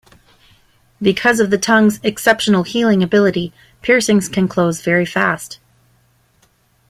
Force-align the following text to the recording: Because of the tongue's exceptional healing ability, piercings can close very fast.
Because 0.99 1.39
of 1.39 1.51
the 1.51 1.59
tongue's 1.59 1.99
exceptional 2.01 2.63
healing 2.63 3.03
ability, 3.03 3.53
piercings 3.83 4.27
can 4.29 4.47
close 4.47 4.81
very 4.81 5.05
fast. 5.05 5.59